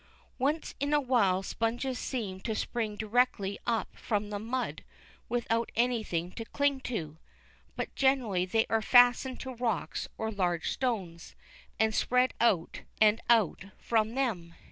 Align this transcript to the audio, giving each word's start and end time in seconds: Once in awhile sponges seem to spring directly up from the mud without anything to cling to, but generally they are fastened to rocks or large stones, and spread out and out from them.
Once 0.39 0.73
in 0.79 0.95
awhile 0.95 1.43
sponges 1.43 1.99
seem 1.99 2.39
to 2.39 2.55
spring 2.55 2.95
directly 2.95 3.59
up 3.67 3.95
from 3.95 4.31
the 4.31 4.39
mud 4.39 4.83
without 5.29 5.71
anything 5.75 6.31
to 6.31 6.43
cling 6.43 6.79
to, 6.79 7.19
but 7.75 7.93
generally 7.93 8.43
they 8.43 8.65
are 8.67 8.81
fastened 8.81 9.39
to 9.39 9.53
rocks 9.53 10.07
or 10.17 10.31
large 10.31 10.71
stones, 10.71 11.35
and 11.79 11.93
spread 11.93 12.33
out 12.41 12.81
and 12.99 13.21
out 13.29 13.65
from 13.77 14.15
them. 14.15 14.55